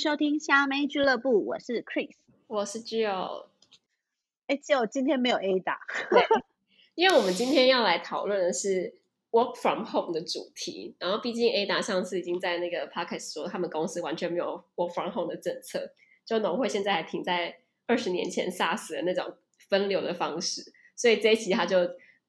[0.00, 2.12] 收听虾妹俱乐部，我是 Chris，
[2.46, 3.48] 我是 Jill。
[4.46, 5.76] 哎，Jill，今天没有 Ada，
[6.08, 6.22] 对，
[6.94, 8.94] 因为我们今天要来讨论的是
[9.30, 10.94] Work from Home 的主题。
[10.98, 15.92] 然后，毕竟 Ada 上次已经在那个 Podcast 说，他们公司完全没有 Work from Home 的政策，
[16.24, 19.36] 就农会现在还停在二十年前 SARS 的那种
[19.68, 21.76] 分流的方式，所以这一期他就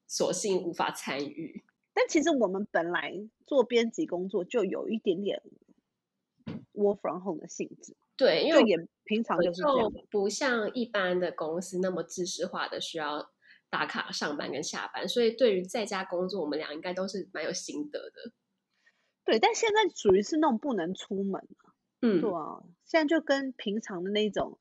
[0.06, 1.62] 索性无法参与。
[1.94, 3.14] 但其实我们本来
[3.46, 5.42] 做编辑工作就有一点点
[6.72, 13.30] work from home 的性质，对，因为也平常就是这样，不像一般的公司那么知识化的需要
[13.70, 18.32] 打卡上班跟下班，所以对于在家工作，我们俩应该都是蛮有心得的。
[19.24, 21.46] 对，但现在属于是那种不能出门，
[22.00, 24.58] 嗯，对啊，现在就跟平常的那种。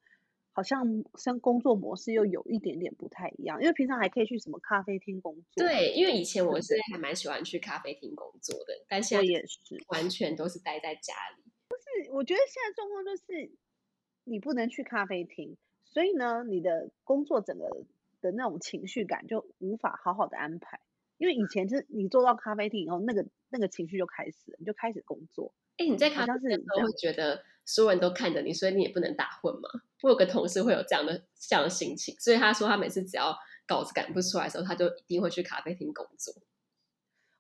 [0.54, 0.86] 好像
[1.16, 5.66] 像工作模式又有一点点不太一样，因为平常还可以去什么咖啡厅工作。
[5.66, 11.51] 对，因为以前我是还蛮喜欢去咖啡厅工作的，但现在也是完全都是待在家里。
[12.12, 13.52] 我觉得现在状况就是
[14.24, 17.70] 你不能去咖啡厅，所以呢，你的工作整个
[18.22, 20.80] 的那种情绪感就无法好好的安排。
[21.18, 25.54] 因为以前是你坐到咖啡厅以后，那个那个情绪就开始了，你就开始工作。
[25.78, 29.70] 哎，你在咖啡厅的时候会觉得所有人都看着你，所以你也不能打混嘛？
[30.02, 33.38] 我有个同事会有这样的这样的心情，所以他说他每次只要
[33.68, 36.34] 稿子赶不出来的时候，他就一定会去咖啡厅工作。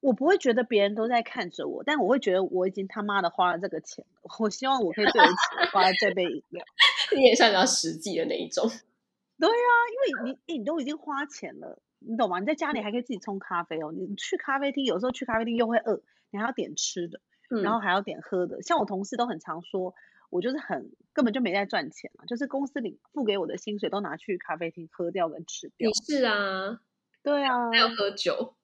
[0.02, 6.66] 我不会觉得别人都在看着我，但我会觉得我已经他妈的花了这个钱了，我希望我可以对得起花了这杯饮料。
[7.16, 8.68] 你也算比较实际的那一种。
[9.40, 9.72] 对啊，
[10.20, 12.40] 因为你你都已经花钱了，你懂吗？
[12.40, 18.62] 你在家里还可以自己冲咖啡哦，你去咖啡厅有时候去咖啡厅又会饿，你还要点吃的，嗯、然后还要点喝的。
[18.62, 19.94] 像我同事都很常说。
[20.32, 25.90] 我就是很根本就没在赚钱嘛，就是公司里付给我的薪水都拿去咖啡厅喝掉跟吃掉。
[25.90, 26.80] 你是啊，
[27.22, 28.56] 对啊，还要喝酒，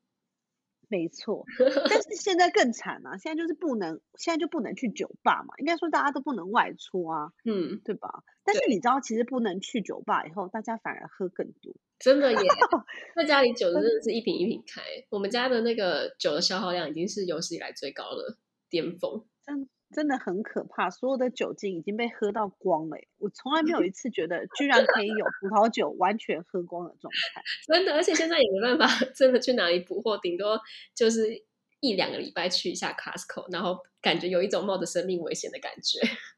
[0.88, 1.46] 没错。
[1.90, 5.54] 但是现在更惨啊，现在就是不能，现在就不能去酒吧嘛。
[5.60, 8.24] 应该说大家都不能外出啊，嗯，对吧？
[8.44, 11.74] 但是你知道，其实不能去酒吧以后，大家反而喝更多。
[12.00, 12.40] 真的耶，
[13.16, 14.82] 在家里酒真的是一瓶一瓶开。
[15.10, 18.38] 我们家的那个酒的消耗量已经是有史以来最高的
[18.70, 19.26] 巅峰。
[19.46, 19.68] 真。
[19.94, 22.98] 真的很可怕，所有的酒精已经被喝到光了。
[23.18, 27.42] 我从来没有 一次觉得居然可以有葡萄酒完全喝光的状态。
[27.68, 30.60] 真的，而且现在也没办法真的去哪里补货，顶多
[30.94, 31.44] 就是
[31.80, 36.00] 一两个礼拜去一下 Costco，然后感觉有一种冒着生命危险的感觉。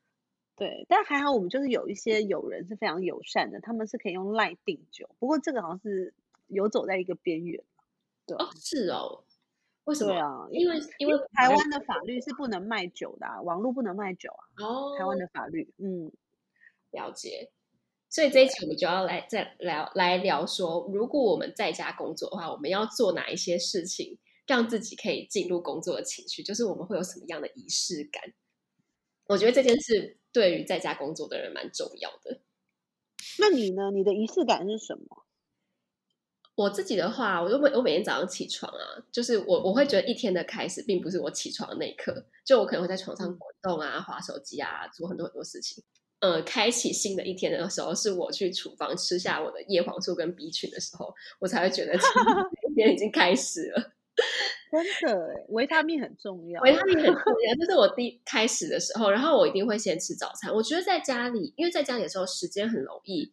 [0.55, 5.09] 对，但还好我们就是有一些友人是非常友善的，他们是可以用 LINE 订酒。
[5.17, 6.13] 不过这个好像是
[6.47, 7.63] 游走在一个边缘。
[8.27, 9.23] 对哦，是哦。
[9.89, 10.13] 为什么？
[10.13, 14.63] 对啊，因为因为台湾的法律是不能卖酒的啊，网络不能卖酒啊。
[14.63, 16.11] 哦，台湾的法律，嗯，
[16.91, 17.51] 了解。
[18.07, 26.43] 所以这一期我们就要来再聊来聊说，如果我们在家工作的话，我们要做哪一些事情，让自己可以进入工作的情绪？
[26.43, 28.21] 就是我们会有什么样的仪式感？
[29.25, 32.41] 我觉得这件事对于在家工作的人蛮重要的。
[33.39, 33.89] 那你呢？
[33.91, 35.18] 你的仪式感是什么？
[36.59, 38.83] 我自己的话，我就每我每天早上起床啊，
[39.13, 45.81] 就是我我会觉得一天的开始，并不是我起床的那一刻，就我可能会在床上滚动啊、划手机啊，做很多很多事情。
[46.19, 51.93] 呃，开启新的一天的时候，是我去厨房吃下我的叶黄素跟 B 群的时候，我才会觉得
[52.67, 53.93] 今天已经开始了。
[54.69, 57.55] 真的，维他命很重要， 维他命很重要。
[57.57, 60.53] 这是我第一开始的时候，然后我一定会先吃早餐。
[60.53, 63.31] 我觉得在家里，因为在家里的时候，时间很容易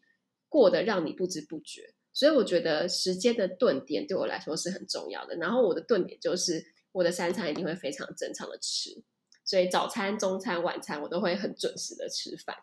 [0.49, 1.93] 过得让你不知不觉。
[2.17, 5.37] 所以我觉得时间的顿点对我来说是很重要的。
[5.37, 9.05] 然后我的顿点就是我的三餐一定会非常正常的吃，
[9.45, 12.57] 所以早餐、中餐、晚餐我都会很准时的吃饭。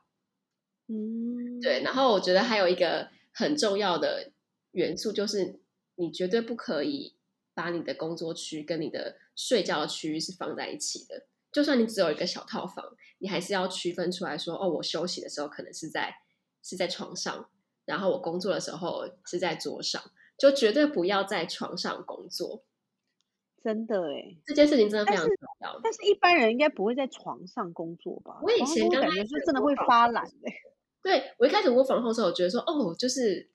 [0.87, 1.83] 嗯，对。
[1.83, 4.31] 然后我觉得还有一个很重要的
[4.71, 5.59] 元素就是，
[5.97, 7.15] 你绝对不可以
[7.53, 11.27] 把你的工作区跟你的睡觉的区域是放在一起的。
[11.51, 16.11] 就算你只有一个小套房，你还是要区分出来说，哦，我休息的时候可能是在
[16.63, 17.51] 是在床上。
[17.85, 20.01] 然后我工作的时候是在桌上，
[20.37, 22.63] 就绝对不要在床上工作。
[23.63, 25.79] 真的哎，这件事情真的非常重要。
[25.81, 28.39] 但是一般人应该不会在床上工作吧？
[28.41, 30.53] 我以前刚刚感觉是真的会发懒哎。
[31.01, 33.49] 对，我一开始我访后的时候，我觉得说哦，就是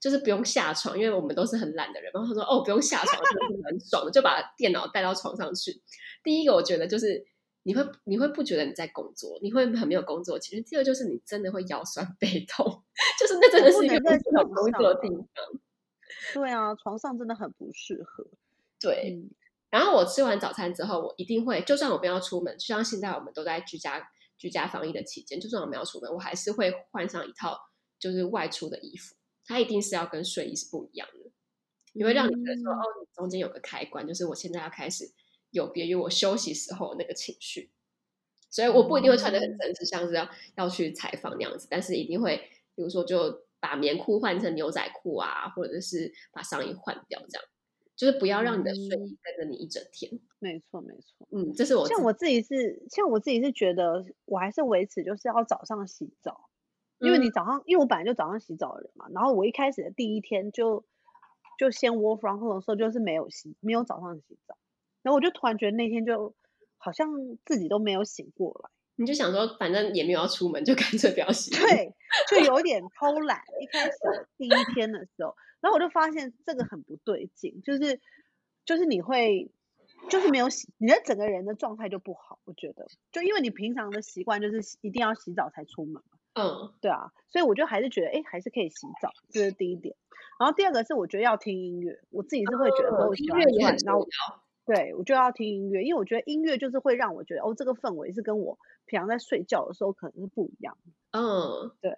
[0.00, 2.10] 就是不用下床，因为我们都是很懒的人。
[2.12, 5.82] 然后他说哦，不用下床，真的是很爽的，就把电脑带到床上去。
[6.22, 7.26] 第一个我觉得就是。
[7.64, 9.38] 你会你会不觉得你在工作？
[9.42, 10.38] 你会很没有工作。
[10.38, 12.64] 其实第二就是你真的会腰酸 背痛，
[13.18, 15.26] 就是那真的是一个不适合工作的地方。
[16.32, 18.26] 对啊，床上真的很不适合。
[18.80, 19.30] 对、嗯，
[19.70, 27.58] 然后我吃完早餐之后，我一定会，就算我不要出门，就像现在我们都在居家居家防疫的期间，就算我们要出门，我还是会换上一套
[27.98, 29.16] 就是外出的衣服。
[29.46, 31.30] 它一定是要跟睡衣是不一样的，
[31.92, 35.04] 你会让你觉得说、嗯、哦，你中间有个开关，就是我现在要开始。
[35.54, 37.70] 有别于我休息时候那个情绪，
[38.50, 42.36] 所以我不一定会穿得很正式，像是要要去采访那样子，但是一定会，
[42.74, 47.46] 比如说就把棉裤换成牛仔裤啊，或者是把上衣换掉，这样。
[47.96, 50.12] 就是不要让你的睡衣跟着你一整天。
[50.12, 56.50] 嗯、没错，没错，嗯，这是我像我自己是像我自己是觉得我还是维持就是要早上洗澡，
[56.98, 60.84] 因为你早上、嗯、因为我本来就早上洗澡的人嘛，然后我一开始的第一天就
[61.56, 64.56] 就先 work from home 的时候就是没有洗没有早上洗澡，
[65.04, 66.34] 然后我就突然觉得那天就。
[66.76, 67.08] 好像
[67.46, 71.50] 自己都没有醒过来，你就想说，反正也没有要出门，就干脆不要洗。
[71.50, 71.94] 对，
[72.28, 73.40] 就有点偷懒。
[73.58, 77.98] 一开始第一天的时候，然后我就发现这个很不对劲，就是
[78.66, 79.50] 就是你会
[80.10, 82.38] 就是没有洗，你的整个人的状态就不好。
[82.44, 86.02] 我觉得，就因为你平常的习惯就是一定要洗澡才出门。
[86.34, 89.96] 嗯，对啊，所以我就还是觉得，哎，还是可以洗澡，这是第一点。
[90.38, 94.44] 然后第二个是，我觉得要听音乐，我自己是会觉得我喜欢、哦、音乐也很重要。
[94.66, 100.78] 对，我就要听音乐，因为我觉得音乐就是会让我觉得哦，这个氛围是跟我平常在睡觉的时候可能是不一样。
[101.12, 101.92] 嗯，对，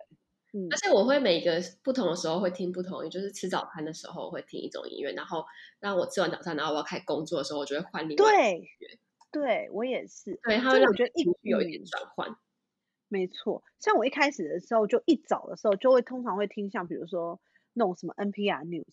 [0.53, 5.45] 嗯，而且我会每个不同的时候会听不同，就是吃早餐的时候会听一种音乐，然后
[5.81, 8.39] 让我吃完早餐，然后我要开始工作的时候，我就会换另外音
[8.81, 8.99] 乐。
[9.31, 10.41] 对，对我也是。
[10.43, 12.37] 对，他我觉得一有一点转换。
[13.11, 17.41] 没错，像我一开始的时候，就一早的时候就会通常会听像比如说
[17.73, 18.87] 那种什么 NPR News。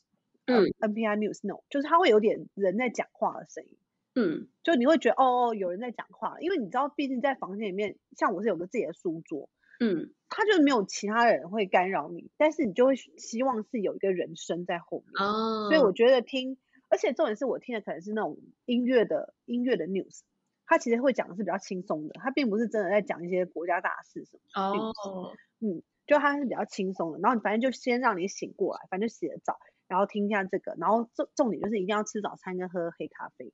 [0.46, 3.78] 嗯，NPR News no，就是它会有点人在讲话的声音，
[4.16, 9.50] 嗯，就你会觉得哦，有人在讲话，因为你知道，毕竟在房间里面，像我是有个自己的书桌，
[9.80, 16.58] 嗯，他就没有其他人会干扰你，但是你就会希望是有一个人声在后面，哦，所以我觉得听，
[16.90, 20.22] 而且重点是我听的可能是那种音乐的音乐的 news，
[20.66, 29.58] 他其实会讲的是比较轻松的，他并不是真的在讲一些国家大事什么，哦，嗯，就他是比较轻松的，然后反正就先让你醒过来，反正就洗了澡。
[29.88, 33.54] 然后听一下这个，然后重重点就是一定要吃早餐跟喝黑咖啡。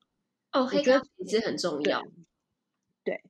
[0.52, 2.02] 哦，黑咖啡其实很重要。
[2.02, 2.10] 对。
[3.04, 3.24] 对，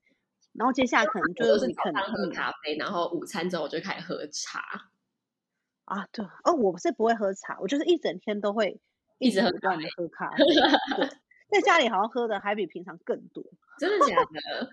[0.53, 4.61] 然后接下来可能就是你可能喝咖啡，然后午餐之后我就开始喝茶。
[5.85, 6.25] 啊，对。
[6.43, 8.79] 哦，我是不会喝茶，我就是一整天都会
[9.19, 10.37] 一直不断的喝咖啡。
[10.97, 11.07] 对，
[11.49, 13.43] 在家里好像喝的还比平常更多。
[13.77, 14.71] 真的假的？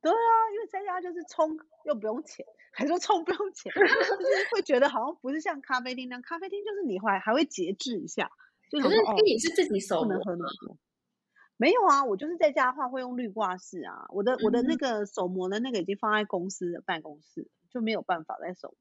[0.00, 2.44] 对啊，因为在家就是冲又不用钱。
[2.72, 8.30] 还说冲不用钱，就是会觉得好像不是像咖啡厅那样，咖啡厅就是你还还会节制一下。
[8.70, 10.76] 就可是因为你是自己手不能喝那么多。
[11.56, 14.06] 没有啊，我就是在家的话会用滤挂式啊。
[14.10, 18.76] 我的、嗯、我的那个手磨的那个已经放在公司的办公室，就没有办法再手。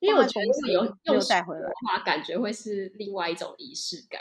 [0.00, 0.84] 因为我觉得有
[1.14, 4.20] 用带回来的话，感觉会是另外一种仪式感。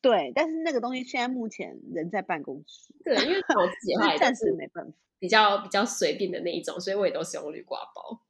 [0.00, 2.94] 对，但是那个东西现在目前人在办公室。
[3.04, 4.92] 对，因为我自己 的话暂时没办法。
[5.18, 8.22] 比较比较随便的那一种，所以我也都是用绿挂包。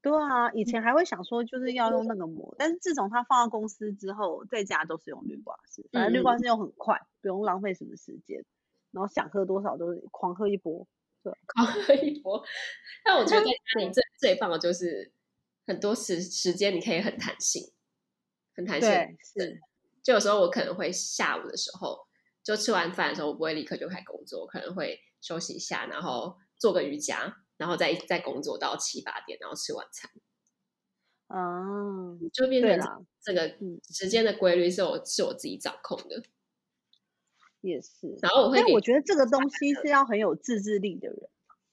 [0.00, 8.44] 对啊，以前还会想说就是要用那个膜，嗯、但是自从它放到公司之后，在家都是用绿挂式，反正绿挂式又很快，嗯、不用浪费什么时间，
[8.92, 10.86] 然后想喝多少都是狂喝一波，
[11.24, 12.42] 对， 狂喝一波。
[13.04, 15.12] 但我觉得在 家里最最棒的就是
[15.66, 17.72] 很多时时间你可以很弹性，
[18.54, 18.90] 很弹性。
[19.34, 19.60] 是。
[20.02, 21.98] 就有时候我可能会下午的时候，
[22.42, 25.00] 就吃完饭的时候，我不会立刻就开始工作，我可能会。
[25.22, 30.10] 休息一下，然后做个瑜伽，然后再再工作到七八点，然后吃晚餐。
[31.28, 33.54] 哦，就变成这个
[33.90, 36.22] 时间的规律是我是我自己掌控的。
[37.60, 41.28] 也是，然后我会，但我觉得这个东西是要很有自制力的人。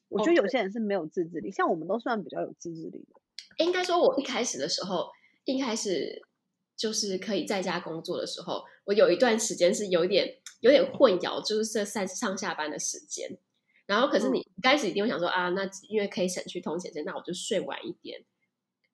[0.09, 3.21] 我觉得有些人是没有自制力，像我们都算比较有自制力的。
[3.63, 5.09] 应该说，我一开始的时候，
[5.45, 6.21] 一开始
[6.77, 10.37] 就是可以在家工作的时候，我有一段时间是有一点。
[10.61, 13.37] 有点混淆，就是这上上下班的时间，
[13.85, 18.25] 然后可是你开始一定会想说、嗯、啊，那因为可以省去通勤时间，那我就睡晚一点，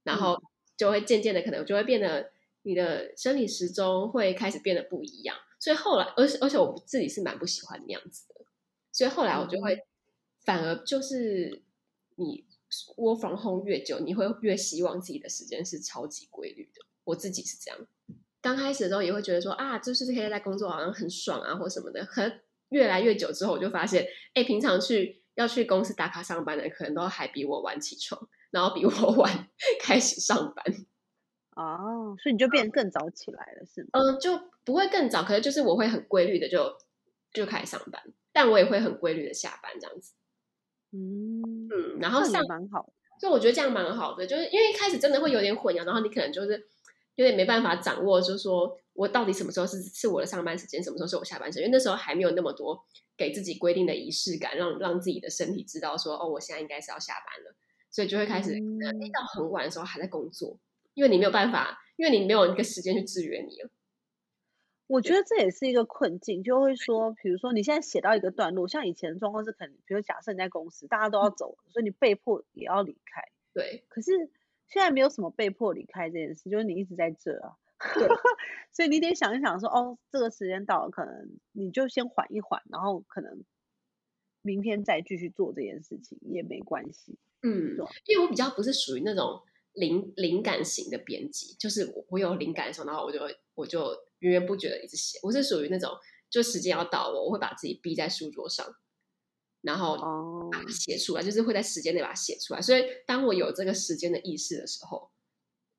[0.03, 0.37] 然后
[0.75, 8.45] 就会渐渐的可能就会变得你的生理时钟会开始变得不一样，所以后来，而且而且我自己是蛮不喜欢那样子的，
[8.91, 9.79] 所以后来我就会
[10.43, 11.63] 反而就是
[12.15, 12.45] 你
[12.97, 17.79] work from home 越久，你会越希望自己的时间是超级规律的，我自己是这样。
[18.41, 22.05] 刚开始的时候也会觉得说啊，就是可以在工作好像很爽啊，或什么的。
[22.05, 22.21] 可
[22.69, 29.47] 越来越久之后，我就发现，哎，平常去要去公司打卡上班的，可能都还比我晚起床，然后比我 晚
[29.79, 30.65] 开始上班。
[31.55, 33.89] 哦，所以你就变得更早起来了，嗯、是吗？
[33.93, 36.75] 嗯，就不会更早，可是就是我会很规律的就
[37.31, 40.13] 就开始上班，但我也会很规律的下班，这样子。
[40.91, 42.91] 嗯嗯，然后上蛮好，
[43.21, 46.67] 所以我觉得这样蛮好的，就是因为一开始真的会有点混淆，然后你可能就是。
[47.15, 51.63] 有点没办法掌握，就是说我到底什么时候是是我的上班时间，什么时候是我下班时间？
[51.63, 52.83] 因为那时候还没有那么多
[53.15, 57.55] 给自己规定的仪式感，让让自己的身体知道说，哦，我现在应该是要下班了，
[57.91, 58.79] 所以就会开始、嗯、
[59.11, 60.57] 到很晚的时候还在工作，
[60.93, 63.69] 因为你没有办法，因为你没有一个时间去制约你了。
[64.87, 73.21] 我觉得这也是一个困境，就会说，比如说你现在写到一个段落，像以前的状况是可能，比如假设你在公司，大家都要走，所以你被迫也要离开。
[73.53, 73.85] 对。
[73.87, 74.11] 可是
[74.73, 77.53] 现在没有什么被迫离开这件事，就是你一直在这啊。
[77.93, 78.07] 对。
[78.73, 83.43] 所以你得想一想说，哦，这个时间到了，可能你就先缓一缓，然后可能
[84.41, 87.19] 明天再继续做这件事情也没关系。
[87.43, 87.77] 嗯，
[88.07, 89.41] 因为我比较不是属于那种
[89.73, 93.19] 灵灵感型的编辑，就是我我有灵感的时候，然后我就
[93.53, 93.95] 我就。
[94.23, 95.91] 源源不绝的一直写，我是属于那种，
[96.29, 98.65] 就时间要到我，我会把自己逼在书桌上，
[99.63, 99.97] 然后
[100.51, 102.61] 把它写出来，就是会在时间内把它写出来。
[102.61, 105.09] 所以当我有这个时间的意识的时候，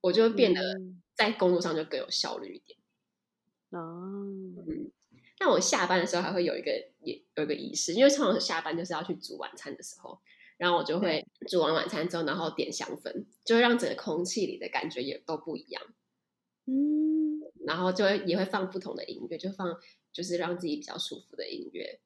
[0.01, 0.61] 我就会变得
[1.15, 2.79] 在工作上就更有效率一点。
[3.71, 4.13] 哦，
[4.67, 4.91] 嗯，
[5.41, 10.19] 那我下班的时候还会有一个也有一个仪式，因为通常下班就是要去煮晚餐的时候，
[10.57, 15.83] 然后我就会煮完晚餐之后，然后点香氛，就会让整个空气里的感觉也都不一样。
[16.67, 19.77] 嗯，然后就会也会放不同的音乐，就放
[20.13, 22.01] 就是让自己比较舒服的音乐，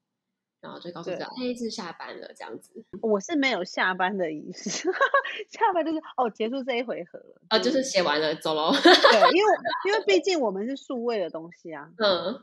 [0.61, 2.73] 然后就告诉自己，哎，是下班了这样子。
[3.01, 4.91] 我是没有下班的意思，
[5.51, 8.73] 下班就是哦，结束这一回合了，啊，就是写完了走喽。
[8.73, 8.91] 对，
[9.37, 9.53] 因为
[9.87, 12.43] 因为毕竟我们是数位的东西啊， 嗯，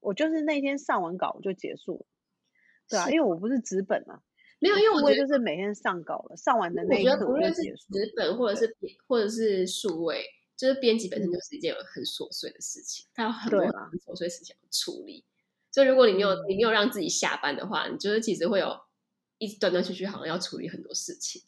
[0.00, 2.06] 我就是那天上完稿就结束了，
[2.88, 4.22] 对啊，因为我不是纸本啊，
[4.58, 7.92] 没有，因为我就是每天上稿了，上完的那一刻就结束。
[7.92, 10.24] 纸本或者是或者是数位。
[10.56, 13.70] 就是编辑本身就是一件很琐碎的事情，它有很多很
[14.00, 15.22] 琐碎事情要处理。
[15.76, 18.74] 所以如果你没有你没有让自己下班的话，你就是其实会有
[19.36, 21.42] 一直断断续续，好像要处理很多事情。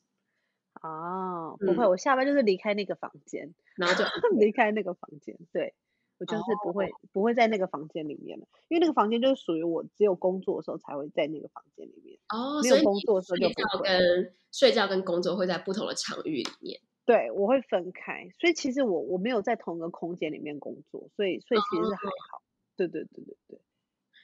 [0.83, 4.05] 哦，不会，我下班就是离开那个房间， 然后就
[4.37, 5.35] 离开那个房间。
[5.51, 5.73] 对，
[6.19, 12.19] 我就是不会不会在那个房间里面了，因为那个房间就是属于我只有工作的时候才会在那个房间里面。
[12.29, 13.89] 哦，没有工作的时候就不会。
[13.89, 16.79] 跟睡觉跟工作会在不同的场域里面。
[17.07, 22.37] 对，我会分开，所以其实我我没有在同一个空间里面工作，所以所以其实是还好。
[22.37, 22.43] Oh.
[22.77, 23.61] 对对对对对，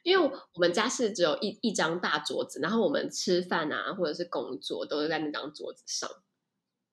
[0.05, 6.09] 因为我们家是只有一一张大桌子，然后我们吃饭啊或者是工作都是在那张桌子上。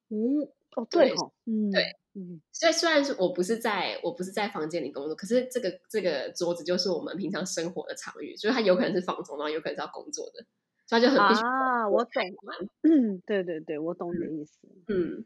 [0.09, 0.41] 嗯，
[0.75, 1.83] 哦对哦，嗯对，
[2.15, 10.43] 嗯，所以虽然是我不是在我不是在房间里工作，可是这个这个桌子就是我们平常生活的场域，所以它有可能是放松，然后有可能是要工作的，
[10.87, 12.23] 所以就很必须啊，我懂，
[12.83, 15.25] 嗯，对对对，我懂你的意思，嗯。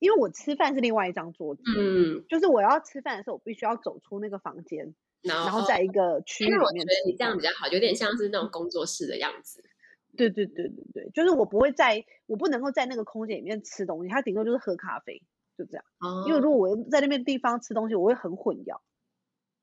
[0.00, 6.64] 因为我吃饭是另外一张桌子，嗯，就是我要吃饭的时候，我必须要走出那个房间，然后在一个区域里面吃。
[6.64, 9.64] 我觉得你这样比较好，有点像是那种工作室的样子。
[10.16, 15.22] 对对对对对，就是我不会在，我不能够在那个空间里面吃东西，它顶多就是喝咖啡，
[15.58, 15.84] 就这样。
[15.98, 16.24] 哦。
[16.28, 18.80] 因为如果我在那边地方吃东西，我会很混淆。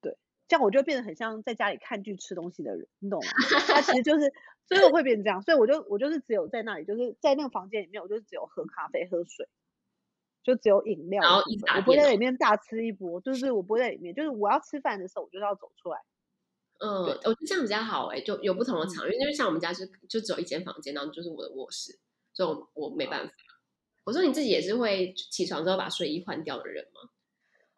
[0.02, 0.18] 对，
[0.50, 3.32] 这样我就变得很像在家里看剧吃东西的人，你懂吗？
[3.68, 4.34] 它其实就是，
[4.68, 9.48] 所以我会变成这样，所以我就我就是只有在那里，就是在那个房间里面，我就只有喝咖啡、喝水。
[10.44, 11.42] 就只有饮料，然后
[11.76, 16.00] 我不会在里面大吃一波，就是我不会在里面，就是我要吃饭的时候，我就要走出来。
[16.80, 22.00] 嗯，我觉得这样比较好哎、欸，就有不同的场域，因为像我们家是就只有一间房间，然后就是我的卧室，
[22.34, 23.34] 所以我我没办法。
[24.04, 27.02] 我说你自己也是会起床之后把睡衣换掉的人吗？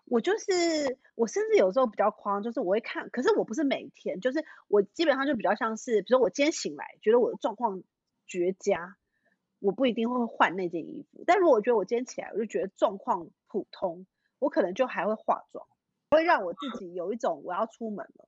[0.05, 7.83] 我就是我，甚至有时候比较夸张，就是我会看，可是我不是每天，就是我基本上就比较像是，比如说我今天醒来觉得我的状况
[8.25, 8.95] 绝佳。
[9.63, 14.05] 我不一定会换那件衣服，但如果我觉得我今天起来我就觉得状况普通，
[14.37, 15.65] 我可能就还会化妆，
[16.11, 18.27] 会让我自己有一种我要出门了。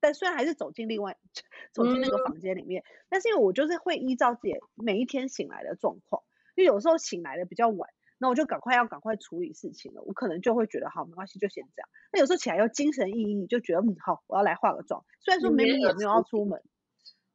[0.00, 1.18] 但虽然还是走进另外
[1.74, 6.22] 走进那个房间里面，但是因为我就是会依照自己每一天醒来的状况，
[6.56, 11.88] 因为有时候醒来的比较晚，那我就赶快要赶快处理事情了，我可能就会觉得好没关系，就先这样。
[12.10, 15.04] 那有时候起来又精神奕奕，就觉得嗯好，我要来化个妆。
[15.18, 16.62] 虽然说明明也没有要出门，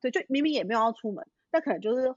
[0.01, 2.15] 对，就明明也没有要出门，但可能就是。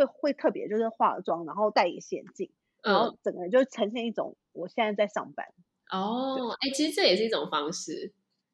[0.00, 2.50] 会会特别就是化妆，然后戴隐形眼镜，
[2.82, 5.46] 然后整个人就呈现一种我现在在上班。
[5.90, 8.12] 哦，哎，其实这也是一种方式。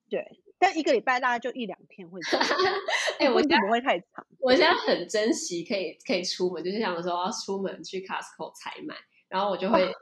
[0.08, 2.46] 对，但一个礼拜大概就一两天会这样。
[3.18, 4.26] 哎，我现在不会太长。
[4.38, 8.94] 我现在很珍惜可以可以出门，就是想说要出门去 Costco 采买，
[9.28, 9.92] 然后我就会、 哦、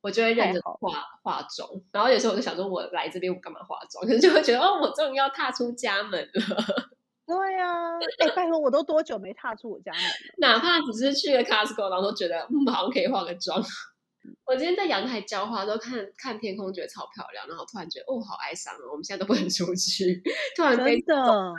[0.00, 4.04] 我就会认真化化妆，然后有时候我就想说，我来这边我干嘛化妆？
[4.06, 6.97] 可是就会觉得哦，我终于要踏出家门了。
[7.28, 10.08] 对呀、啊，哎、欸，拜托，我都多久没踏出我家门了？
[10.38, 13.62] 哪怕只是去了 Costco，然后都觉得嗯，好像可以化个妆。
[14.46, 20.22] 我今天在阳台浇花，都看看天空，觉得超漂亮，然后突然觉得哦，好哀伤哦，我们现在都不能出去，
[20.56, 21.54] 突然被真的，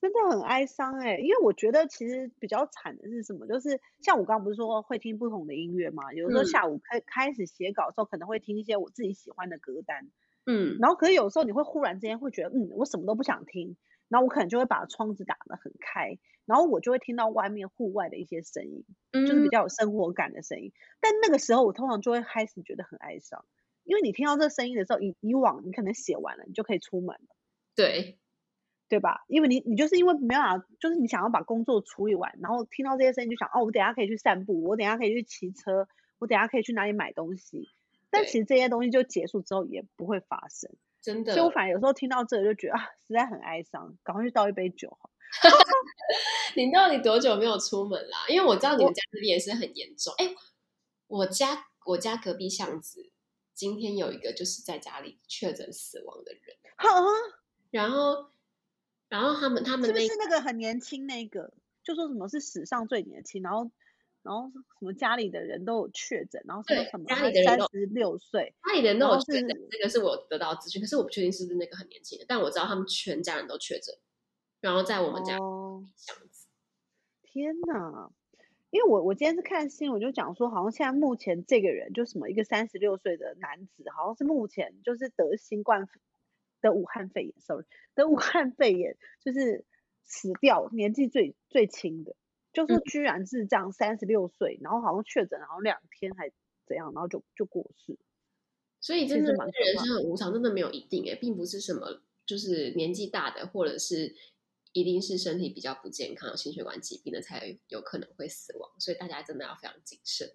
[0.00, 3.46] 真的很哀伤哎，因为我觉得其实比较惨的是什么？
[3.48, 10.08] 就是像我刚刚不是说会听不同的音乐嘛，有时候下午开开始写稿的时候，可能会听一些我自己喜欢的歌单，
[10.46, 13.76] 嗯，然后可是有时候你会忽然之间会觉得，嗯，我什么都不想听。
[14.08, 20.72] 然后我可能就会把窗子打得很开，然后我就会听到外面户外的一些声音，嗯，就是比较有生活感的声音。
[21.00, 23.44] 但那个时候我通常就会开始觉得很哀伤，
[23.84, 27.36] 因为你听到这声音的时候，以以往你可能写完了，你就可以出门了，
[27.74, 28.18] 对，
[28.88, 29.24] 对吧？
[29.28, 37.68] 因为你你就是因为没办法，就是你想要把工作处理完，然后听到这些声音就想，哦，我等下可以去散步，我等下可以去骑车，我等下可以去哪里买东西。
[38.08, 40.70] 但其实这些东西就结束之后也不会发生，
[41.06, 41.32] 真的。
[41.32, 45.08] 所以我反而有时候听到这个就觉得啊，实在很哀伤，赶快去倒一杯酒好。
[46.56, 48.26] 你到底多久没有出门啦？
[48.28, 50.12] 因为我知道你们家这边也是很严重。
[50.18, 50.34] 哎，
[51.06, 53.08] 我家我家隔壁巷子
[53.54, 56.56] 今天有一个就是在家里确诊死亡的人。
[56.76, 56.88] 哈，
[57.70, 58.32] 然后
[59.08, 61.52] 然后他们他们那是不是那个很年轻那个，
[61.84, 63.70] 就说什么是史上最年轻，然后。
[64.26, 73.94] 然后什么家里的人都有确诊，然后说什么家里的人三十六岁，家里的人都有确诊，这个是我得到的资讯，可是我不确定是不是那个很年轻的，但我知道他们全家人都确诊，
[74.60, 76.48] 然后在我们家这样子。
[77.22, 78.10] 天哪！
[78.70, 85.88] 因为我我今天是看新闻，就讲说好像现在目前这个人就什么一个三十六岁的男子，好像是目前就是得新冠
[86.60, 87.64] 得武汉肺炎，sorry，
[87.94, 89.64] 得武汉肺炎就是
[90.02, 92.16] 死掉年纪最最轻的。
[92.56, 96.32] 就是居然是这样，三十六岁，然后好像确诊，然后两天还
[96.66, 97.98] 怎样，然后就就过世。
[98.80, 104.14] 所以真的，人生很无常，真的没有一定诶，并不是什么就是年纪大的，或者是
[104.72, 108.70] 一定是身体比较不健康、心血管疾病的才有可能会死亡。
[108.78, 110.26] 所以大家真的要非常谨慎，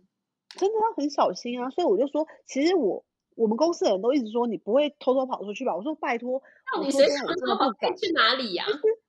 [0.60, 1.72] 真的要很小心啊！
[1.72, 3.04] 所以我就说，其实我
[3.36, 5.76] 我们公司的人都一直说你不会偷偷跑出去吧？
[5.76, 6.40] 我说拜托，
[6.76, 8.66] 那你谁想偷偷跑去哪里呀？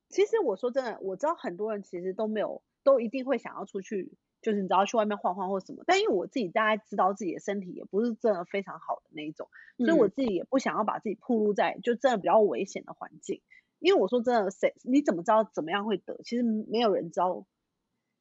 [0.09, 2.62] 其实我说真的，我知道很多人其实都没有。
[2.85, 5.83] 都一定会想要出去，就是你知道去外面晃晃或什么。
[5.87, 9.49] 但因为我自己大概知道自己的身体也不是真的非常好的那一种，
[9.79, 13.41] 嗯、所以我自己也不想要把自己暴露在就真的比较危险的环境。
[13.79, 16.21] 因为我说真的，谁你怎么知道怎么样会得？
[16.25, 17.45] 其实没有人知道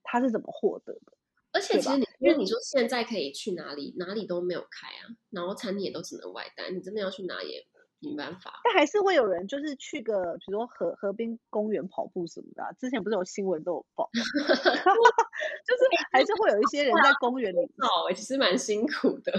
[0.03, 1.13] 他是怎么获得的。
[1.53, 7.67] 而且其实你因为你说现在可以去哪里，哪里都没有开啊，然后餐厅也都只能外带，你真的要去哪里？
[8.01, 12.71] 没办法，但还是会有人就是去个，比如说河河边公园跑步什么的、啊。
[12.73, 19.31] 之前不是有新闻都有报， 就是还是会有一些人在公园里跑、欸，其实蛮辛苦的。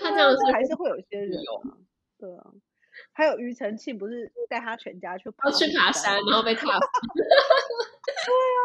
[0.00, 1.76] 他这样子还是会有一些人、啊，
[2.18, 2.46] 对啊。
[3.12, 6.68] 还有庾澄庆不是带他全家去跑去爬山，然后被踏死。
[8.26, 8.60] 对啊，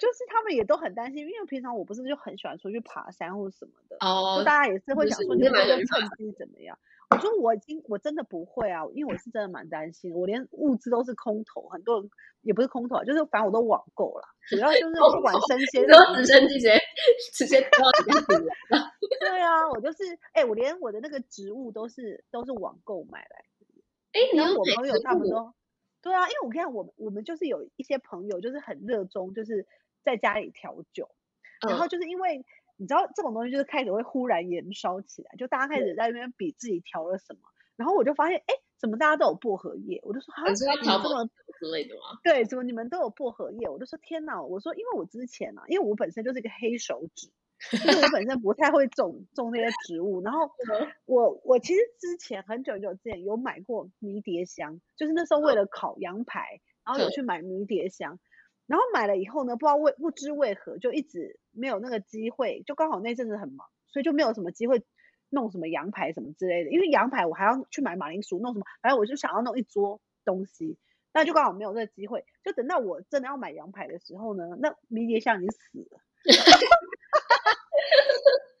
[0.00, 6.78] 就是他们也都很担心，因为平常我不是就很喜欢出去爬山或什么的，哦，就大家也是会想说你们这趁机怎么样。
[7.10, 12.08] 我说我已经我真的不会啊，因为我是真的蛮担心，我连物资都是空投，很多人
[12.42, 16.78] 也不是空投，就是反正我都网购了，主要就是不管生鲜，直升机直接
[17.34, 18.54] 直接到你家里来。
[19.18, 23.44] 对啊，我就是哎、欸，我连我的那个植物都是都是网购买来。
[24.12, 25.52] 哎、欸，你有我朋友他们说，
[26.02, 29.66] 对啊，因为我看我们我们就是有一些朋友就是很热衷，就是
[30.02, 31.10] 在家里调酒，
[31.66, 32.38] 然后就是因为。
[32.38, 32.44] 嗯
[32.80, 37.40] 你知道这种东西就是开始会忽然燃烧起来，就大家开始在那边比自己调了什么，
[37.76, 40.00] 然后我就发现，哎，怎么大家都有薄荷叶？
[40.02, 42.18] 我就说，啊，你是要调什么之类的吗？
[42.24, 43.68] 对，怎么你们都有薄荷叶？
[43.68, 44.40] 我就说，天哪！
[44.42, 47.28] 我说，因为我之前啊，因为我本身就是一个黑手指，
[47.72, 50.50] 因为我本身不太会种种那些植物，然后
[51.06, 58.18] 我我其实之前很久很久之前有买过迷迭香，就是那时候为了烤羊排，然后有去买迷迭香。
[58.66, 64.84] 然后买了以后呢，不知道为不知为何就一直没有那个机会，就刚好那阵子很忙，所以就没有什么机会
[65.28, 66.70] 弄什么羊排什么之类的。
[66.70, 70.78] 因为羊排我还要去买马铃薯，弄什么，反正我就想要弄一桌东西，
[71.12, 72.24] 那就刚好没有这个机会。
[72.44, 75.58] 就等到我真的要买羊排的时候呢，那迷迭香已经死
[75.90, 76.00] 了。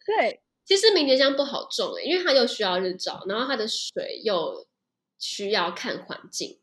[0.06, 4.66] 对， 其实迷迭香不好种诶，因为它又需要日照，然后它的水又
[5.18, 6.58] 需要看环境。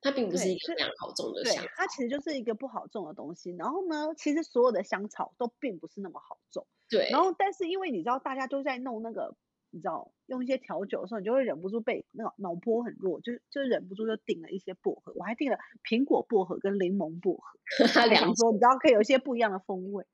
[0.00, 3.56] 它并不是一个非常好种的香草，它其实就是一个不好种的东西。
[3.56, 6.66] 然后呢，其实所有的香草都并不是那么好种。
[6.90, 7.08] 对。
[7.10, 9.34] 然后，但是因为你知道，大家都在弄那个，
[9.70, 15.14] 你知道，用一些调酒的时候，你就会忍不住被那个脑波很弱，就就忍不住就订了一些薄荷。
[15.16, 15.56] 我还订了
[15.88, 17.58] 苹果薄荷跟柠檬薄荷，
[18.10, 20.04] 两说你知道可以有一些不一样的风味。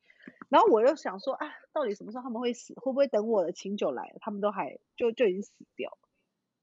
[0.51, 2.75] 然后我又想说啊，到底什么时候他们会死？
[2.75, 6.09] 会不会等我的琴酒来了，他们都还就就已经死掉了？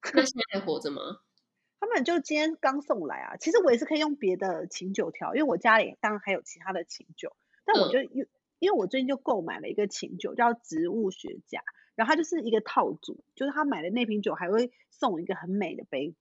[0.13, 1.01] 那现在还活着吗？
[1.79, 11.61] 他们就今天刚送来啊，其实我也是可以用别的琴酒调，因为我家里当然还有其他的琴酒，但我就因、嗯、因为我最近就购买了一个琴酒叫植物学家，
[11.95, 16.17] 然后它就是一个套组，就是他买的那瓶酒还会送一个很美的杯子，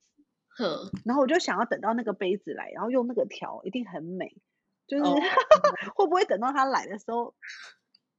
[0.62, 4.36] 嗯，然后我就想要等到那个杯子来，然后用那个调一定很美，
[4.86, 5.14] 就是、哦、
[5.94, 7.34] 会不会等到他来的时候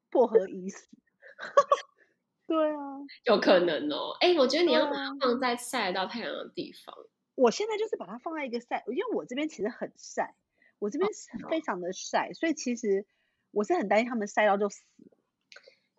[0.10, 0.88] 薄荷已死？
[2.47, 6.95] 对啊，有可能哦，哎，我觉得你要把它放在晒到太阳的地方。
[7.36, 10.36] 我现在就是把它放在一个晒，因为我这边其实很晒，
[10.80, 11.10] 我这边
[11.49, 13.06] 非常的晒，哦、所以其实
[13.51, 15.17] 我是很担心他们晒到就死了。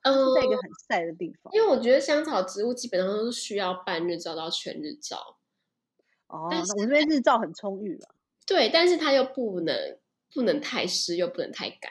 [0.03, 1.53] 嗯，在一个很晒的地方。
[1.53, 5.39] 因为我觉得香草植物基本上都是需要半日照到全日照。
[6.29, 8.15] 哦，那我这边日照很充裕了。
[8.47, 9.99] 对，但是它又不能
[10.35, 11.91] 不能太湿，又不能太干。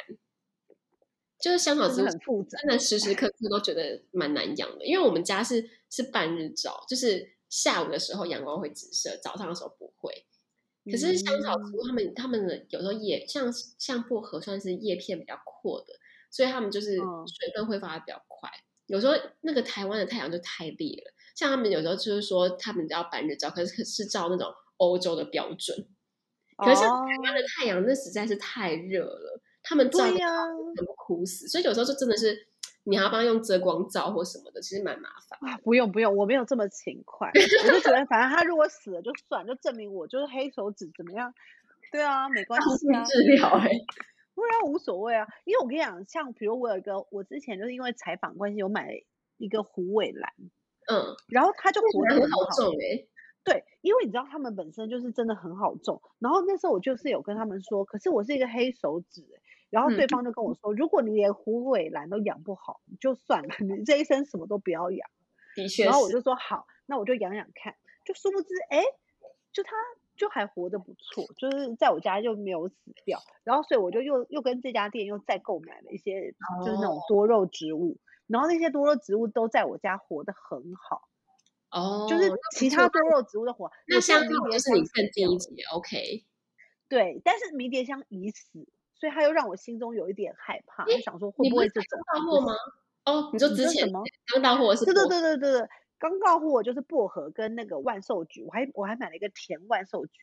[1.40, 4.86] 就是香草植物真的时时刻刻都觉得蛮难养的。
[4.86, 10.26] 因为我们家是是半日照，就是下午的时候阳光会直射，早上的时候不会。
[10.90, 15.94] 可是香草植物它们它们的有时候叶像像薄荷算是叶片比较阔的，
[16.32, 18.50] 所以它们就是水分挥发的比较快。
[18.50, 25.88] 嗯、有时候那个台湾的太阳就太烈了，像他们有时候就是说他们要半日照，可是可是照那种欧洲的标准。
[26.58, 29.42] 可是像台湾的太阳那实在是太热了。
[29.64, 30.46] 他们照呀，
[30.78, 32.48] 很苦死，啊，所以有时候就真的是
[32.86, 35.38] 你还要帮他用遮光罩或什么的，其实蛮麻烦。
[35.42, 41.34] 啊，不用不用，我没有这么勤快，我就觉得反正他如果死了就算，就证明我就是黑手指怎么样？
[41.92, 43.70] 对啊，没关系啊，治疗哎，
[44.34, 45.28] 不然无所谓啊。
[45.44, 49.02] 因为我跟你讲，像比如我有一个，我之前就是因为采访关系，有买
[49.36, 50.32] 一个虎尾兰，
[50.90, 53.08] 嗯，然后它就活得很好，好重哎，欸。
[53.48, 59.24] 对，因为你知道他们本身就是真的很好种，然后那时候我就是有跟他们说，可是我是一个黑手指，
[59.70, 65.10] 然后对方就跟我说，嗯、如果你连虎尾兰都养不好，你就算了， 你这一生什么都不要养。
[65.56, 68.84] 的确，然后我就说好，那我就养养看，就殊不知，哎，
[69.54, 69.72] 就他
[70.18, 76.34] 就还活得不错，就是在我家就没有死掉，然后所以我就又又跟这家店又再购买了一些，
[76.66, 81.07] 就是那种多肉植物，哦、然后那些多肉植物都在我家活得很好。
[81.72, 86.26] 哦，就是其他多肉植物的火，那像迷迭香是更近一级，OK。
[86.88, 92.54] 对，但是迷迭香已死，所以他又让我心中有一点害怕，就想说会不会这种刚到货吗？
[93.06, 94.02] 哦，你说之前什么
[94.34, 94.86] 刚到货是？
[94.86, 100.22] 对对对对对对，刚到货就是薄荷跟那个万寿菊，我还我还买了一个甜万寿菊，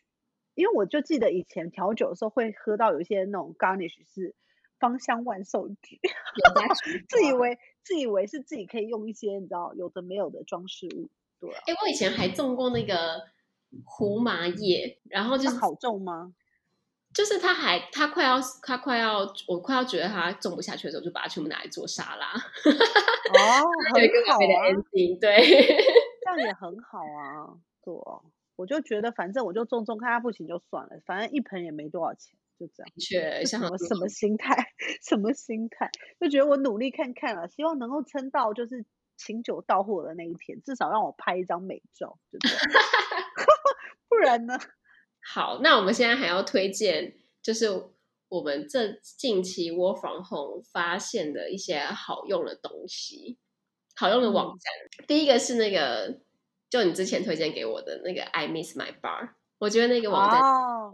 [0.55, 4.33] 因为我就记得以前调酒的时候会喝到有一些那种 garnish 是
[4.79, 5.99] 芳香万寿菊，
[7.07, 11.11] 自以为自以为是自己可以用一些你知道有的没有的装饰物。
[11.41, 13.21] 哎、欸，我以前还种过那个
[13.83, 16.33] 胡麻叶，然后就是好种吗？
[17.13, 22.27] 就是它还它快要它快要我快要觉得它种不下去的时候，就把它全部拿来做沙拉。
[22.33, 22.35] 哦，
[23.95, 24.67] 很好啊，
[25.21, 25.41] 对，
[26.21, 27.55] 这样也很好啊。
[27.83, 27.93] 对，
[28.57, 32.91] 我就觉得反正我就种种看它不行就算了，反正一盆也没多少钱，就这样。
[32.99, 34.73] 确，什么什么心态？
[35.01, 35.89] 什么心态？
[36.19, 38.85] 就觉得我努力看看了，希望能够撑到就是。
[39.17, 42.57] 清酒到货的那一天，至少让我拍一张美照，对不对？
[44.09, 44.57] 不然呢？
[45.27, 47.67] 好，那我们现在还要推荐，就是
[48.29, 53.37] 我们这近期 Work from Home 发现的一些好用的东西，
[53.95, 54.73] 好用的网站。
[54.99, 56.21] 嗯、第一个是那个，
[56.69, 60.93] 就你之前推荐给我的那个 I Miss My Bar，我觉得那个网站哦，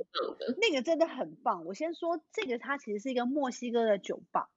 [0.62, 1.65] 那个真的很棒。
[1.65, 4.49] 我先说这个，它其实是一个墨西哥的酒吧，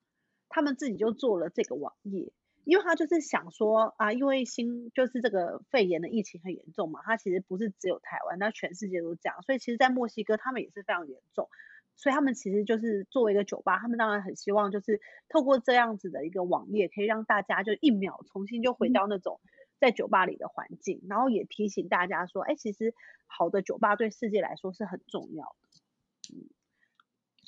[0.49, 2.33] 他们自己就做了这个网页。
[2.65, 11.49] 因为他就是想说啊，因为新就是这个肺炎的疫情很严重嘛，他其实不是只有台湾，那全世界都这样，所以其实，在墨西哥他们也是非常严重，
[11.97, 19.41] 所以他们其实就是作为一个酒吧，他们当然很希望就是透过这样子的一个网页，可以让大家就一秒重新就回到那种
[19.79, 22.95] 在酒吧里的环境，然后也提醒大家说，哎，其实
[23.27, 26.49] 好的酒吧对世界来说是很重要的，嗯。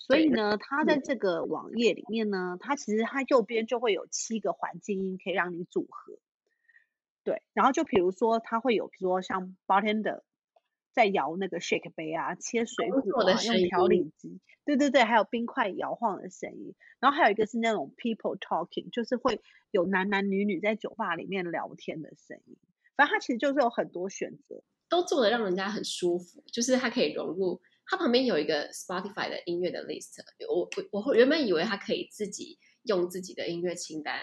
[0.06, 6.18] 所以呢，它在这个网页里面呢，它其实它右边就会有七个环境音可以让你组合。
[7.24, 10.22] 对，然后就比如说它会有，比如说像 bartender
[10.92, 16.76] 在摇那个 shake 杯啊，切水果啊，用调理机，对对对，还有冰块摇晃的声音。
[17.00, 19.40] 然后还有一个是那种 people talking，就是会
[19.72, 22.56] 有男男女女在酒吧里面聊天的声音。
[22.94, 27.60] 反正它其实就是有很多选择，都做的让人家很舒服，就是它可以融入。
[27.88, 30.18] 它旁边有一个 Spotify 的音乐的 list，
[30.48, 34.18] 我我我原本以为它可以自己用自己的音乐清单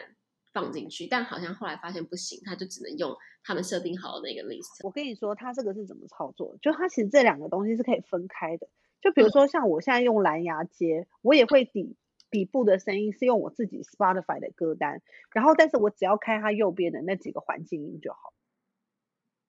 [0.52, 4.86] 放进去，但好像后来发现不行，它就只能用他们设定好的那个 list。
[4.86, 6.58] 我跟你说，它这个是怎么操作？
[6.62, 8.68] 就它其实这两个东西是可以分开的。
[9.02, 11.96] 就比如说像我现在用蓝牙接，我也会底
[12.30, 18.34] 底部的声音是用我自己 Spotify 的歌单，然后但是我只要开它右边的那几个环境音就好。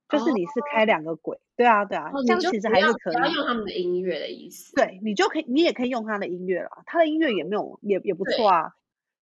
[0.09, 3.14] 就是你是开两个轨，对啊对啊，这样其实还是可以。
[3.14, 4.75] 要用他们的音乐的意思。
[4.75, 8.75] 对，你就可以，你也可以用他的音乐了，他的音乐也没有，也也不错啊。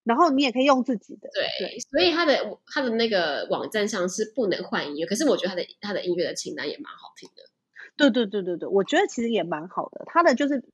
[0.04, 1.30] 然后你也可以用自己的。
[1.32, 7.42] 对，所以他的他的那个网站上是不能换音乐，可是我觉得他的他的音乐的清单也蛮好听的。
[7.96, 10.64] 对对对对对，我觉得其实也蛮好的，他的就是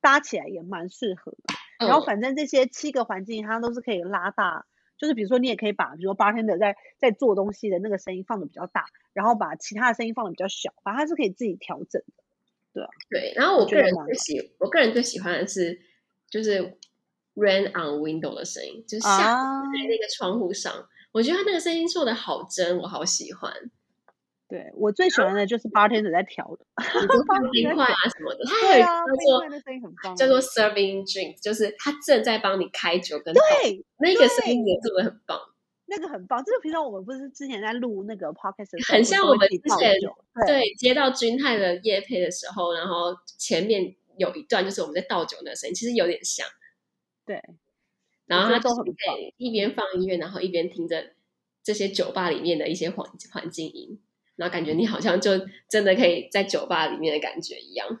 [0.00, 1.86] 搭起来也蛮适合的。
[1.86, 4.66] 然后反正这些七个环境，它都是可以拉大。
[5.02, 12.22] 就是比如说，你也可以把，比如说 bartender 在在做东西的那个声音放的比较大，然后把其他的声音放的比较小，反正它是可以自己调整的，
[12.72, 12.88] 对啊。
[13.10, 15.80] 对，然后我个人最喜，我个人最喜欢的是
[16.30, 16.78] 就是
[17.34, 23.52] rain on window 的声音，就是下在那个窗户上，啊、我觉得它那个声音做的好真，我好喜欢。
[24.52, 26.66] 对，我最喜欢的就是 bartender 在调的，
[27.26, 28.44] 放冰块啊什么的。
[28.44, 29.64] 他还有一个叫
[30.04, 35.40] 做叫做 serving drink，就是他正在帮你开酒跟对，那个声音也做的很棒。
[35.86, 39.94] 那个很棒，就是平常我们不是之前在录那个 podcast，很像我们之前
[40.46, 46.46] 对，对接到君太的夜配的时候，然后前面有一段就是我们在倒酒的声音，其实有点像。
[47.24, 47.42] 对，
[48.26, 51.14] 然后他都很对，一边放音乐，然后一边听着
[51.62, 53.98] 这些酒吧里面的一些环环境音，
[54.42, 55.30] 然后感觉你好像就
[55.68, 58.00] 真的可以在酒吧里面的感觉一样。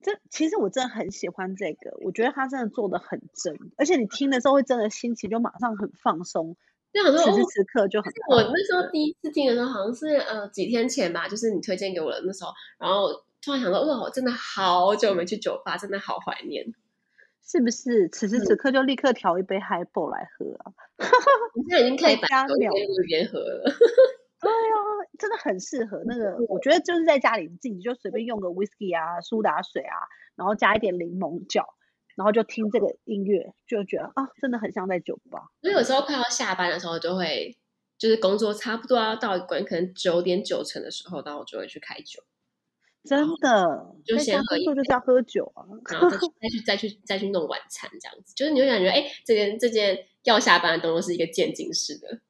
[0.00, 6.56] 这其实我真的很喜欢这个，我觉得他真的做的很真，而且你听的时候会真的心情就马上很放松。
[6.92, 8.12] 就想说，此时此刻就很。
[8.30, 13.08] 我那时候第一次听的时候，好像是呃几天前吧，就是你推荐给我的那时候，然后
[13.42, 16.64] 突然想到，哇，我真的好久没去酒吧，真的好怀念，
[17.44, 18.08] 是不是？
[18.10, 20.72] 此时此刻就立刻调一杯 Highball 来喝啊！
[21.56, 23.72] 你现在已经可以把酒边录边喝了。
[24.40, 24.78] 对啊，
[25.18, 26.36] 真的很适合那个。
[26.48, 29.96] 我觉得就是在家里自己就随便用个 Whisky 啊、苏打水啊，
[30.36, 31.66] 然后加一点柠檬角。
[32.16, 35.50] 然后就听这个音乐，就觉得啊，真的很像在酒吧。
[35.60, 37.54] 所以有时候快要下班的时候，就会
[37.98, 42.22] 就是工作差不多要到关，可能九点九成的时候，然后我就会去开酒。
[43.04, 45.60] 真的，就先喝，就是要喝酒啊，
[45.92, 48.32] 然后再去再去再去再去弄晚餐这样子。
[48.34, 52.22] 就是你会感觉，哎，这件这件要下班的动作是一个渐进式的。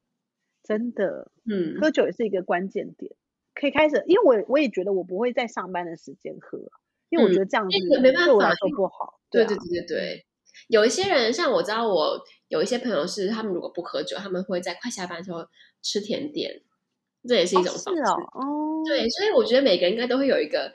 [0.66, 3.14] 真的，嗯，喝酒也是一个关键点，
[3.54, 4.02] 可以开始。
[4.06, 6.58] 因为我我也觉得我不会在上班的时间喝。
[7.08, 9.20] 因为我觉得这样子对我来说不好。
[9.30, 10.26] 对对对对对，
[10.66, 15.46] 有一些人，像我知道，我有一些朋友是，他们如果不喝酒，他们会在快下班的时候
[15.80, 16.62] 吃甜点，
[17.28, 18.02] 这也是一种方式。
[18.02, 20.74] 哦，对，所以我觉得每个人应该都会有一个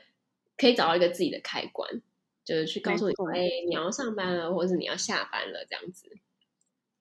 [0.57, 2.01] 可以找到一个自己的开关，
[2.45, 6.07] 就是去告诉你，哎，你要上班了，或者是你要下班了，这样子。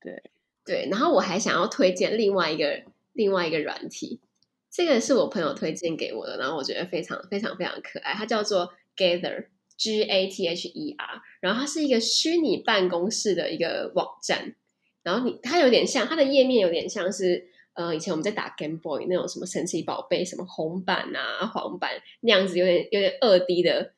[0.01, 0.21] 对
[0.65, 4.21] 对，然后我还想要推荐另外一个另外一个软体，
[4.71, 8.73] 这个是我朋友推荐给我的，然后我觉得非常非常非常可爱，它叫做。
[8.97, 9.47] Gather
[9.79, 14.55] G A T H E R，然后它是一个虚拟办公室的一个网站，
[15.03, 23.95] 然后你它有点像它的页面有点像是呃以前我们在打 Game Boy 那种什么神奇宝贝什么红版啊黄版那样子有点有点二 D 的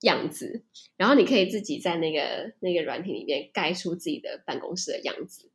[0.00, 0.62] 样子，
[0.96, 5.50] 然后你可以自己在那个那个软体里面盖出自己的办公室的样子，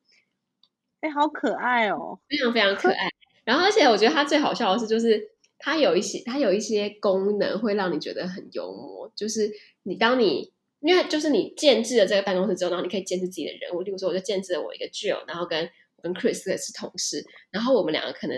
[1.04, 3.10] 哎，好可爱哦，非常非常可爱。
[3.44, 5.32] 然后而且我觉得它最好笑的是就是。
[5.66, 9.10] 它有一些，它有一些功能会让你觉得很幽默。
[9.16, 9.50] 就是
[9.84, 13.82] 你当你，因为就是你建置了这个办公室之后，然后你可以建置自己的人物。
[13.82, 15.70] 例如说，我就建置了我一个 Jill，然后跟
[16.02, 18.38] 跟 Chris 也是同事，然后我们两个可能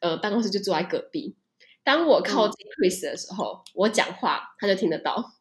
[0.00, 1.36] 呃办公室就坐在隔壁。
[1.84, 5.34] 当我靠近 Chris 的时候，嗯、我讲话他就听得到。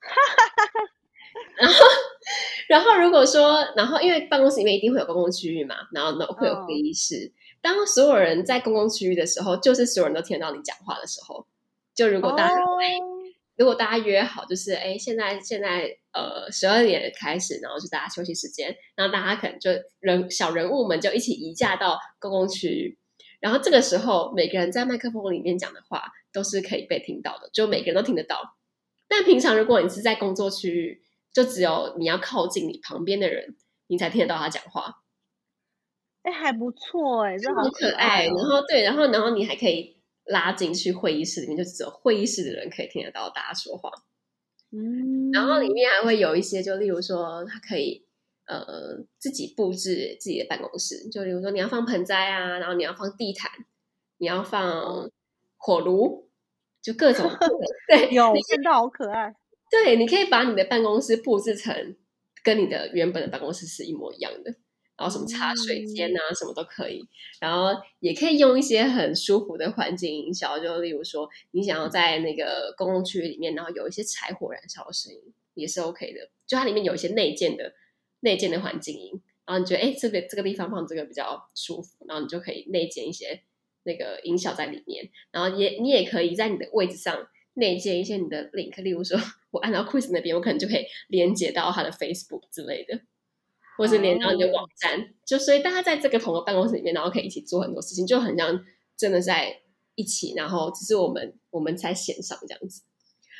[1.58, 1.84] 然后，
[2.68, 7.32] 然后如果说，然后因为办公室里面一定会有公共区域嘛，然后呢会有会议室。
[7.34, 11.46] 哦当所有人在公共区域的时候，就是所有人都听得到你讲话的时候。
[11.94, 12.80] 就如果大家、oh.
[13.56, 22.98] 如果大家约好，就是哎，现在现在呃十二点开始，然后就大家休息时间，然后大家可能就人小人物们就一起移驾到公共区域，
[23.38, 28.56] 然后这个时候每个人在麦克风里面讲的话都是可以被听到的，就每个人都听得到。
[29.06, 35.02] 但平常如果你是在工作区域，就只有你要靠近你旁边的人，你才听得到他讲话。
[36.22, 38.26] 哎，还不错哎，这好可爱。
[38.26, 43.90] 然后对，然后然后你还可以拉进去会议室里面，就只有会议室的人可以听得到大家说话。
[44.70, 48.06] 嗯，然后里面还会有一些，就例如说，他可以
[48.46, 53.50] 呃自己布置自己的办公室，就例如说你要放盆栽啊，然后你要放地毯，
[54.18, 55.10] 你要放
[55.56, 56.30] 火炉，
[56.80, 57.28] 就各种
[57.88, 59.34] 对，有真的好可爱。
[59.72, 61.96] 对，你可以把你的办公室布置成
[62.44, 64.54] 跟你的原本的办公室是一模一样的。
[64.94, 67.02] 然后什么茶水间啊，什么都可以。
[67.40, 75.18] 然后也可以用一些很舒服的环境营销，就例如说，你想要在那个公共区域里面，然后有一些柴火燃烧的声音，
[75.54, 76.30] 也是 OK 的。
[76.46, 77.72] 就它里面有一些内建的
[78.20, 83.42] 内建的环境音，然后你觉得哎，这个这个地方放这个比较舒服，然后你就可以内建一些
[83.84, 85.10] 那个音效在里面。
[85.32, 89.18] 然后也你也可以在你的位置上内建一些你的 link，例如说
[89.50, 93.00] 我按到 Quiz 那边，我可能就可以连接到他的 Facebook 之类的。
[93.78, 95.08] 或是连到你的网站，oh.
[95.24, 98.62] 就所以大家在这个同个办公室里面，然后可以一起做很多事情，就很像
[98.98, 99.62] 真的在
[99.94, 102.82] 一起，然后只是我们我们在线上这样子。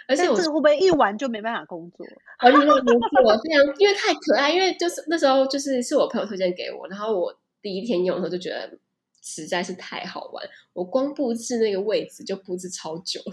[0.09, 2.05] 而且我这个会不会一玩就没办法工作？
[2.38, 8.79] 而且那个工作非常，因为太可爱，因为就是那时候就是是我朋友推荐给我，然后我第一天用的时候就觉得
[9.22, 13.20] 实在是太好玩，我光布置那个位置就布置超久，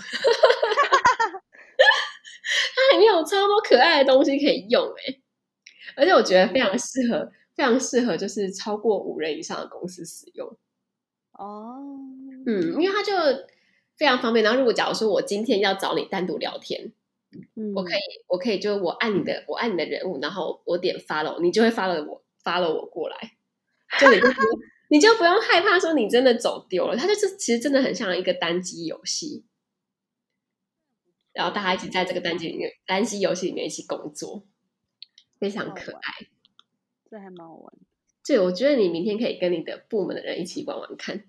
[2.75, 5.21] 它里面有超多可爱的东西可以用哎、欸。
[5.95, 10.47] 而且我觉得非常适合，非常适合，就是超过五人以上的公司使用。
[11.31, 11.77] 哦，
[12.45, 13.11] 嗯，因为它就
[13.97, 14.43] 非常方便。
[14.43, 16.93] 然后如果假如说我今天要找你单独聊天，
[17.55, 23.35] 嗯，我可以我可以就我按你的我按你的人物，然后我点 follow，你就会 follow 我 follow 我过来，
[23.99, 24.27] 就你就
[24.89, 26.97] 你就不用害怕说你真的走丢了。
[26.97, 29.45] 它就是其实真的很像一个单机游戏，
[31.31, 34.45] 然后大家一起在这个单机里面单机游戏里面一起工作，
[35.39, 36.27] 非常可爱，
[37.09, 37.73] 这还蛮好玩。
[38.25, 41.23] 对，我觉得你明天可以跟你的部门的人一起玩玩看。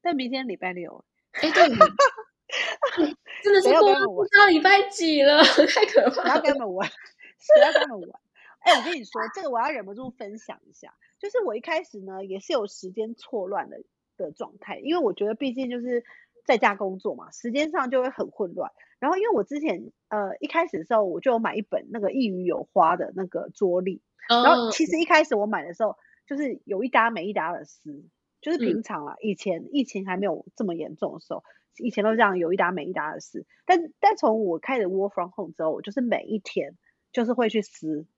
[0.00, 1.68] 但明天礼拜六，哎，对，
[3.42, 6.22] 真的是过不知道礼拜几了， 太可怕了。
[6.22, 8.20] 不要跟他们玩，不要跟他们玩。
[8.60, 10.94] 哎，我跟你说，这个我要忍不住分享一下。
[11.18, 13.82] 就是我一开始呢，也是有时间错乱的
[14.16, 16.04] 的状态，因为我觉得毕竟就是
[16.44, 18.70] 在家工作嘛，时间上就会很混乱。
[18.98, 25.96] 然后因为我之前呃一开始的时候，我就有买一本那个一语有花的那个桌历，然后其实一开始我买的时候。
[26.28, 28.04] 就是有一搭没一搭的撕，
[28.40, 31.44] 就是平常啊，以前疫情还没有这么严重的时候，
[31.78, 33.46] 以前都这样有一搭没一搭的撕。
[33.64, 36.76] 但但从我开始 work from home 之后，我就是每一天
[37.12, 38.08] 就是会去撕，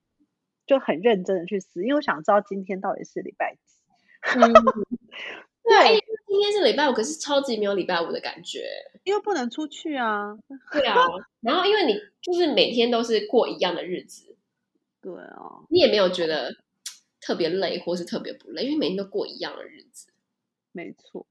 [0.69, 3.73] 就很认真的去撕，因为我想知道今天到底是礼拜几。
[4.37, 4.53] 嗯、
[5.65, 8.67] 对，今天是礼拜五，可是超级没有礼拜五的感觉，
[9.03, 10.37] 因为不能出去啊。
[10.71, 10.95] 对啊，
[11.41, 14.37] 然后因为你就是每天都是过一样的日子，
[15.01, 16.55] 对啊，你也没有觉得。
[17.21, 20.07] 特别累，或是特别不累，因为每天都过一样的日子。
[20.71, 21.27] 没错，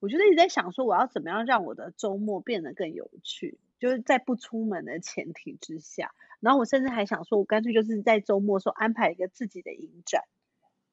[0.00, 6.12] 我觉得一直在想说，我要怎么样让我的周末变得更有趣，就是在不出门的前提之下。
[6.40, 10.22] 然后我甚至还想说，我干脆就是在周末时候安排一个自己的影展，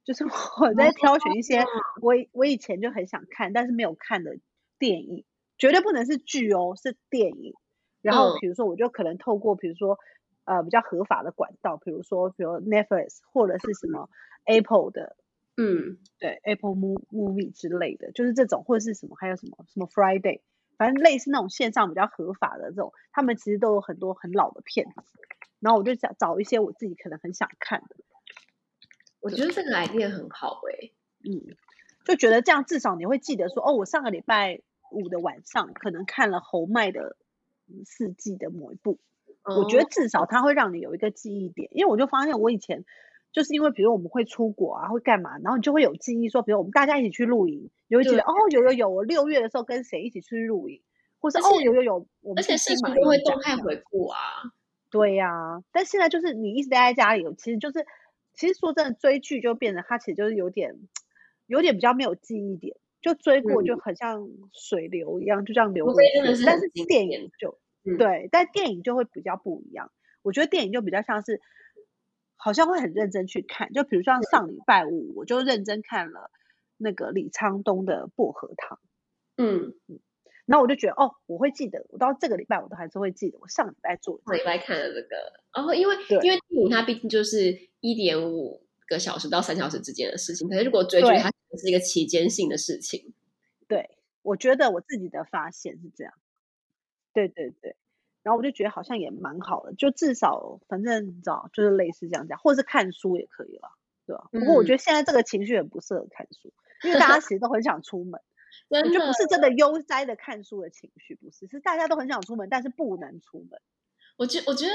[0.04, 1.64] 就是我在挑选一些
[2.02, 4.38] 我我以前就很想看但是没有看的
[4.80, 5.26] 电影，
[5.58, 7.54] 绝对不能是剧哦，是电影。
[8.02, 9.98] 然后比如说，我就可能透过比如说。
[10.48, 14.12] 呃，比较合法的管道，比如说，比如 Netflix 或者是什么
[14.44, 15.18] Apple 的，
[15.58, 20.42] 嗯，对，Apple Movie 之类的，就是这种，或者是什么，还有什么什么 Friday，
[20.78, 25.12] 反正类似那种线上比较合法的这种，他们其实都有很多很老的片子，
[25.60, 27.96] 然后我就想找一些我自己可能很想看的。
[29.20, 30.94] 我觉得这个 idea 很好诶、欸，
[31.30, 31.56] 嗯，
[32.06, 34.62] 就觉得这样至少你会记得说，哦，我上个礼拜
[34.92, 37.18] 五的晚上可能看了侯麦的
[37.86, 39.00] 四季的某一部。
[39.44, 42.84] 我觉得至少它会让你有一个记忆点，因为我就发现我以前
[43.36, 50.82] 就是因为，比如我们会出国啊，会干嘛，然后你就会有记忆说，比如我们大家一起去露营，你会记得哦，有有有，我六月的时候跟谁一起去露营，
[51.20, 54.18] 或是哦，有有有，我们而且甚至都会动态回顾啊。
[54.90, 57.86] 对呀、啊，但现在就是你一直待在家里，其实就是
[58.34, 60.74] 其实说真的，追剧就变得它其实就是有点
[61.48, 66.08] 有点比较没有记忆点，就追过就很像水流一样，嗯、就这样流过去。
[66.46, 67.60] 但是电影就。
[67.88, 69.92] 嗯、对，但电影就会比较不一样。
[70.24, 71.40] 我觉得电影就比较像是，
[72.36, 73.72] 好像会很认真去看。
[73.74, 76.32] 就比如说上礼拜五，我就认真看了
[76.78, 78.80] 那个李沧东的《薄荷糖》。
[79.38, 80.00] 嗯嗯，
[80.46, 81.86] 然后我就觉得，哦，我会记得。
[81.90, 83.38] 我到这个礼拜我都还是会记得。
[83.42, 85.16] 我上礼拜做的，上礼拜看了这个。
[85.56, 93.14] 然后因为因为电影它毕竟就是一点五个小时到三小时之间的事情，可是如果追剧，它是一个期间性的事情。
[93.68, 96.14] 对，我觉得我自己的发现是这样。
[97.14, 97.76] 对对对，
[98.26, 103.70] 然后我就觉得好像也蛮好的，就至少反正你知道，就是类似这样讲，或者是看书也可以了，
[104.08, 104.28] 对吧？
[104.32, 108.20] 不过我觉得现在这个情绪很不适合看书，嗯、因为大家其实都很想出门，
[108.70, 113.62] 我觉得不是真的悠哉的看书的情绪，不是，是大家都很想出门，但是不能出门。
[114.18, 114.74] 我觉我觉得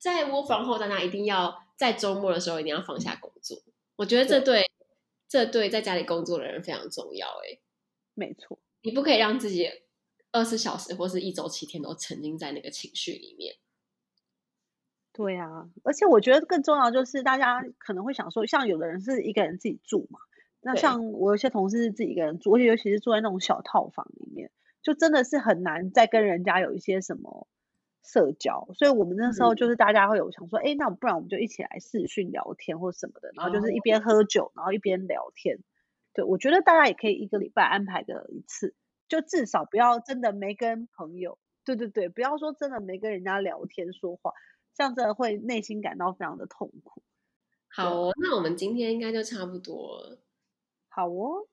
[0.00, 3.56] 在 work from home 大家一定要在周末的时候一定要放下工作，
[3.94, 4.70] 我觉得这对，对
[5.28, 7.28] 这对在家里工作的人非常重要。
[7.28, 7.60] 哎，
[8.14, 9.70] 没错，你不可以让自己。
[10.32, 13.56] 二十小时或是一周七天都沉浸在那个情绪里面。
[15.12, 20.20] 对啊，而且我觉得更重要就是大家可能会想说，像有的人是一个人自己住嘛，
[20.60, 27.48] 那像我有些同事是自己一个人住，而且尤其是住在那种小套房里面，就真的是很难再跟人家有一些什么
[28.04, 28.68] 社交。
[28.74, 35.58] 所以我们那时候就是大家会有想说，哎、嗯，那不然我们就一起来视讯聊天或什么的，然后就是一边喝酒，然后一边聊天。
[36.12, 38.76] 对，我觉得大家也可以一个礼拜安排个一次。
[39.08, 44.32] 就至少不要真的没跟朋友，对对对，不要说真的没跟人家聊天说话，
[44.74, 47.02] 这样子会内心感到非常的痛苦。
[47.68, 50.18] 好哦，那我们今天应该就差不多了。
[50.88, 51.46] 好哦，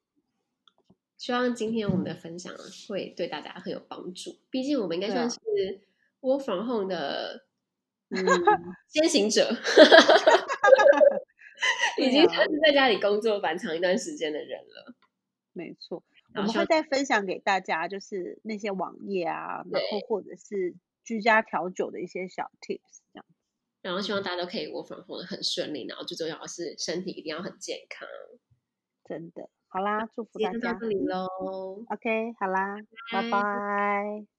[1.17, 2.53] 希望今天我们的分享
[2.87, 4.37] 会对大家很有帮助。
[4.49, 5.39] 毕竟我们应该算是
[6.21, 7.45] work from home 的
[8.09, 8.21] 嗯
[8.87, 9.51] 先行者，
[11.97, 14.93] 已经算是在家里工作蛮长一段时间的人了。
[15.53, 16.03] 没错。
[16.35, 23.25] 我们会再分享给大家，就是那些网页啊，然后或者是居家调酒的一些小 tips 这样。
[23.81, 28.07] 然后希望大家都可以 work from home 的很顺利，然后最重要的是身体一定要很健康。
[29.03, 29.49] 真的。
[29.67, 30.73] 好啦，祝福大家。
[30.73, 31.27] 到这里喽。
[31.89, 32.75] OK，好啦，
[33.11, 34.34] 拜拜。